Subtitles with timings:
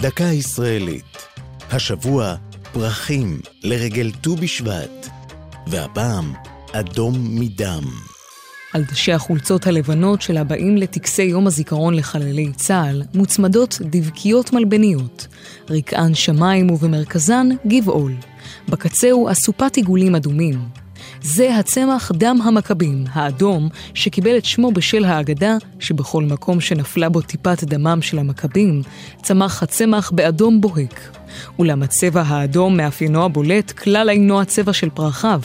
[0.00, 1.16] דקה ישראלית.
[1.70, 2.34] השבוע
[2.72, 5.08] פרחים לרגל ט"ו בשבט,
[5.66, 6.32] והפעם
[6.72, 7.82] אדום מדם.
[8.72, 15.26] על דשי החולצות הלבנות של הבאים לטקסי יום הזיכרון לחללי צה"ל מוצמדות דבקיות מלבניות,
[15.70, 18.14] רקען שמיים ובמרכזן גבעול.
[18.68, 20.58] בקצהו אסופת עיגולים אדומים.
[21.22, 27.64] זה הצמח דם המכבים, האדום, שקיבל את שמו בשל האגדה שבכל מקום שנפלה בו טיפת
[27.64, 28.82] דמם של המכבים,
[29.22, 31.16] צמח הצמח באדום בוהק.
[31.58, 35.40] אולם הצבע האדום מאפיינו הבולט כלל אינו הצבע של פרחיו.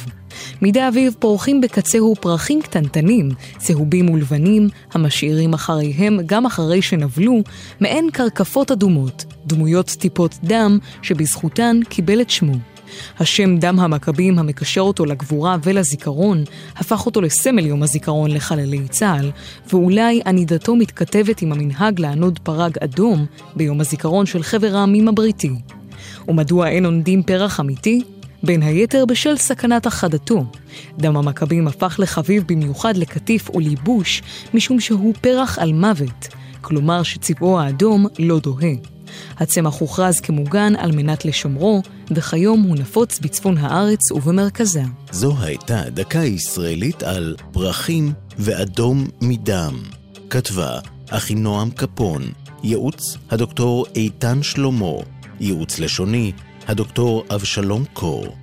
[0.61, 7.41] מדי אביב פורחים בקצהו פרחים קטנטנים, צהובים ולבנים, המשאירים אחריהם, גם אחרי שנבלו,
[7.79, 12.74] מעין קרקפות אדומות, דמויות טיפות דם, שבזכותן קיבל את שמו.
[13.19, 16.43] השם דם המכבים המקשר אותו לגבורה ולזיכרון,
[16.75, 19.31] הפך אותו לסמל יום הזיכרון לחללי צה"ל,
[19.73, 25.51] ואולי ענידתו מתכתבת עם המנהג לענוד פרג אדום ביום הזיכרון של חבר העמים הבריטי.
[26.27, 28.01] ומדוע אין עונדים פרח אמיתי?
[28.43, 30.45] בין היתר בשל סכנת החדתו.
[30.97, 34.21] דם המכבים הפך לחביב במיוחד לקטיף או ליבוש,
[34.53, 36.27] משום שהוא פרח על מוות,
[36.61, 38.94] כלומר שצבעו האדום לא דוהה.
[39.37, 44.83] הצמח הוכרז כמוגן על מנת לשומרו, וכיום הוא נפוץ בצפון הארץ ובמרכזה.
[45.11, 49.75] זו הייתה דקה ישראלית על פרחים ואדום מדם.
[50.29, 52.21] כתבה אחינועם קפון,
[52.63, 54.91] ייעוץ הדוקטור איתן שלמה,
[55.39, 56.31] ייעוץ לשוני
[56.67, 58.35] הדוקטור אבשלום קור.